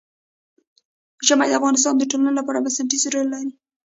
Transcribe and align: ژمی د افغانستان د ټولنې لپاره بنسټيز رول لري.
ژمی 1.27 1.47
د 1.49 1.53
افغانستان 1.59 1.93
د 1.97 2.03
ټولنې 2.11 2.33
لپاره 2.39 2.61
بنسټيز 2.63 3.03
رول 3.13 3.27
لري. 3.33 3.51